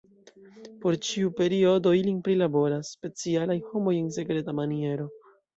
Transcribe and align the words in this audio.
Por 0.85 0.95
ĉiu 1.07 1.33
periodo 1.41 1.93
ilin 1.99 2.19
prilaboras 2.29 2.91
specialaj 2.97 3.61
homoj 3.69 3.97
en 4.03 4.11
sekreta 4.17 4.61
maniero. 4.63 5.11